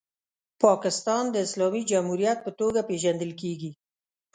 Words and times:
پاکستان 0.63 1.23
د 1.31 1.35
اسلامي 1.45 1.81
جمهوریت 1.91 2.37
په 2.43 2.51
توګه 2.59 2.79
پیژندل 2.89 3.31
کیږي. 3.41 3.71